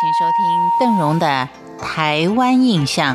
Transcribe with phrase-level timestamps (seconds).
[0.00, 1.46] 请收听邓荣的
[1.78, 3.14] 《台湾印象》。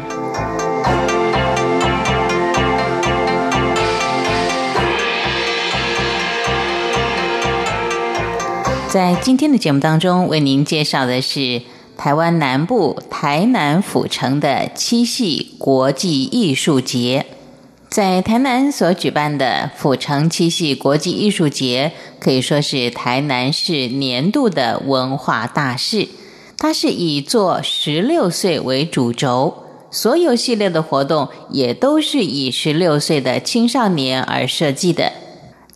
[8.88, 11.64] 在今天的节目当中，为您介绍的是
[11.98, 17.26] 台湾南部台南府城的七夕国际艺术节。
[17.90, 26.08] 在台南所举办的府城七夕国际艺术节，可以说是台南市年度的文化大事。
[26.66, 29.54] 它是以做十六岁为主轴，
[29.92, 35.12] 所有系列的活动也都是以十六岁的青少年而设计的。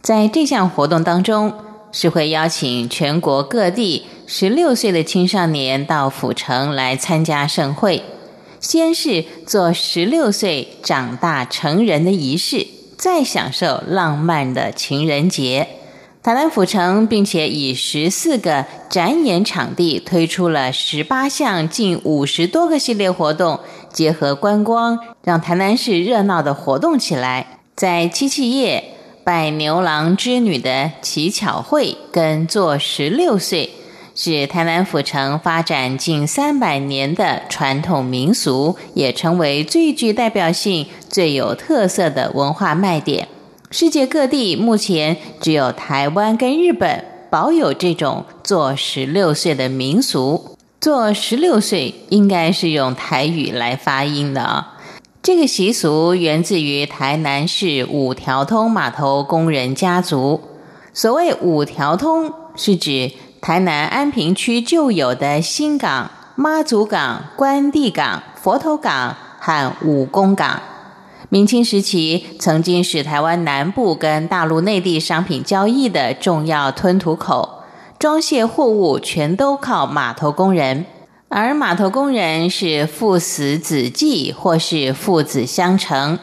[0.01, 1.53] 在这项活动当中，
[1.91, 8.01] 是会邀请全国各地十六岁的青少年到府城来参加盛会，
[8.59, 12.65] 先是做十六岁长大成人的仪式，
[12.97, 15.67] 再享受浪漫的情人节。
[16.21, 23.59] 台南府城并且以十四个展演场地推出了十八项近五十多个系列活动，
[23.91, 27.59] 结合观光，让台南市热闹的活动起来。
[27.75, 28.95] 在七七夜。
[29.21, 33.69] 拜牛郎织女的乞巧会跟做十六岁，
[34.15, 43.27] 是台南府城发展近三百年的传统民俗，也成为最具代表性、最有特色的文化卖点。
[43.71, 50.57] 世界各地目前只有台湾跟日本保有这种做十六岁的民俗。
[50.81, 54.79] 做十六岁应该是用台语来发音的啊。
[55.21, 60.41] 这个习俗源自于台南市五条通码头工人家族。
[60.91, 70.59] 所谓五条通，是指台南安平区旧有的新港、妈祖港、关帝港、佛头港和武功港。
[71.31, 77.61] 明清时期，曾经是台湾南部跟大陆内地商品交易的重要吞吐口，
[77.99, 80.87] 装卸货物全都靠码头工人。
[81.27, 86.17] 而码头工人是父死子继，或是父子相承。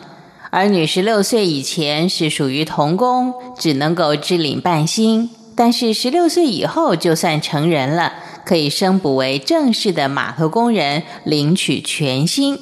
[0.51, 8.15] 儿女十六岁以前是属于童工，只能够支领半薪；但是十六岁以后就算成人了，
[8.45, 12.59] 可以升补为正式的码头工人，领取全薪。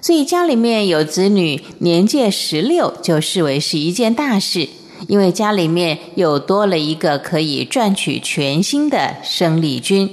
[0.00, 4.68] 所以家里面有子女年届十六，就视为是一件大事，
[5.08, 10.10] 因为家里面又多了一个可以赚取全薪的生力军。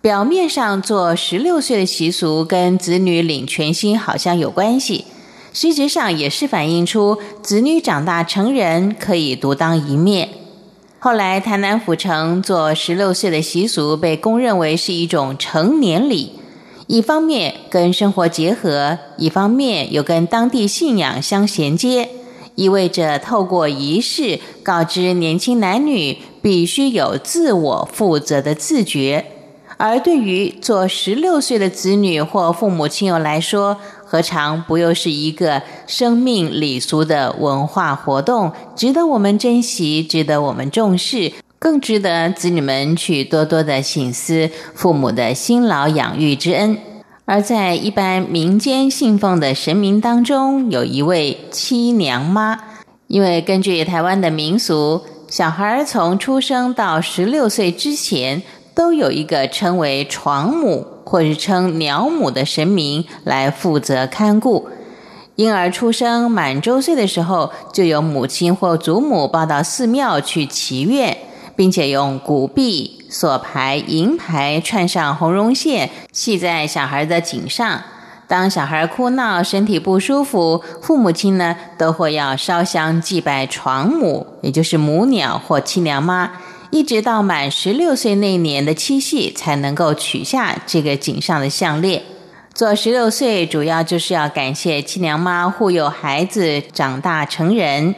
[0.00, 5.04] 表面上做十六岁的习俗跟子女领全薪好像有关系，
[5.52, 10.28] 实质上也是反映出子女长大成人可以独当一面。
[10.98, 16.32] 后来台南府城做十六岁的习俗被公认为是一种成年礼，
[16.86, 22.08] 一方面跟生活结合，一方面又跟当地信仰相衔接，
[22.54, 29.26] 意味着透过仪式告知年轻男女必须有自我负责的自觉。
[29.78, 46.78] 而对于做十六岁的子女或父母亲友来说，何尝不又是一个生命礼俗的文化活动，值得我们珍惜，值得我们重视，更值得子女们去多多的省思父母的辛劳养育之恩。
[47.24, 52.58] 而在一般民间信奉的神明当中，有一位七娘妈，
[53.06, 58.42] 因为根据台湾的民俗，小孩从出生到十六岁之前。
[58.76, 64.68] 都有一个称为床母或是称鸟母的神明来负责看顾
[65.36, 71.16] 婴儿出生满周岁的时候，就由母亲或祖母抱到寺庙去祈愿，
[71.56, 77.82] 并且用古币、锁牌、银牌串上红绒线系在小孩的颈上。
[78.28, 86.32] 当小孩哭闹、身体不舒服，父母亲呢都会要烧香祭拜床母，也就是母鸟或七娘妈。
[86.72, 92.02] 一直到满十六岁那年的七夕，才能够取下这个颈上的项链。
[92.52, 97.94] 做十六岁，主要就是要感谢七娘妈护佑孩子长大成人。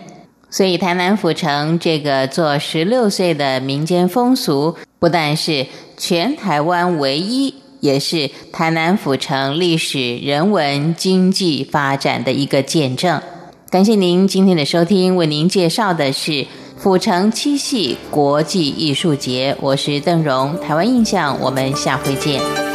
[0.50, 5.66] 所以，台南府城这个做十六岁的民间风俗，不但是
[5.96, 13.20] 全台湾唯一，也是台南府城历史、人文、经济发展的一个见证。
[13.70, 16.46] 感谢您今天的收听，为您介绍的是。
[16.78, 22.67] 府城七夕国际艺术节，我是邓荣，台湾印象，我们下回见。